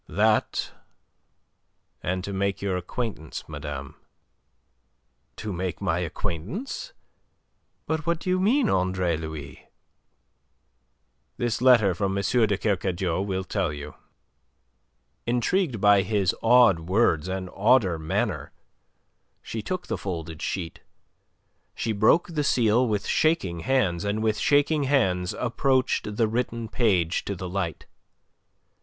[0.09, 0.71] "That,
[2.01, 3.97] and to make your acquaintance, madame."
[5.35, 6.93] "To make my acquaintance?
[7.85, 9.69] But what do you mean, Andre Louis?"
[11.37, 12.23] "This letter from M.
[12.23, 13.93] de Kercadiou will tell you."
[15.27, 18.53] Intrigued by his odd words and odder manner,
[19.43, 20.79] she took the folded sheet.
[21.75, 27.23] She broke the seal with shaking hands, and with shaking hands approached the written page
[27.25, 27.85] to the light.